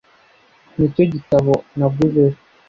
nicyo 0.77 1.03
gitabo 1.13 1.53
naguze 1.77 2.19
ejo 2.27 2.41